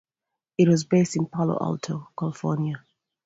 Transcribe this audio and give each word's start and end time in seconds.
It 0.57 0.67
was 0.67 0.83
based 0.85 1.15
in 1.15 1.27
Palo 1.27 1.59
Alto, 1.61 2.09
California. 2.17 2.83